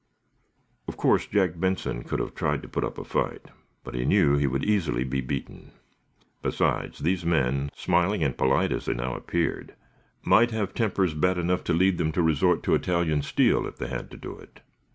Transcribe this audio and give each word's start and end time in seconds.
Of 0.87 0.97
course 0.97 1.27
Jack 1.27 1.59
Benson 1.59 2.03
could 2.03 2.17
have 2.17 2.33
tried 2.33 2.63
to 2.63 2.67
put 2.67 2.83
up 2.83 2.97
a 2.97 3.03
fight, 3.03 3.49
but 3.83 3.93
he 3.93 4.03
knew 4.03 4.35
he 4.35 4.47
would 4.47 4.63
easily 4.65 5.03
be 5.03 5.21
beaten. 5.21 5.73
Besides, 6.41 6.97
these 7.01 7.23
men, 7.23 7.69
smiling 7.75 8.23
and 8.23 8.35
polite 8.35 8.71
as 8.71 8.85
they 8.85 8.95
now 8.95 9.13
appeared, 9.13 9.75
might 10.23 10.49
have 10.49 10.73
tempers 10.73 11.13
bad 11.13 11.37
enough 11.37 11.63
to 11.65 11.73
lead 11.73 11.99
them 11.99 12.11
to 12.13 12.23
resort 12.23 12.63
to 12.63 12.73
Italian 12.73 13.21
steel, 13.21 13.67
if 13.67 13.77
they 13.77 13.89
had 13.89 14.09
to 14.09 14.17
do 14.17 14.35
it. 14.35 14.61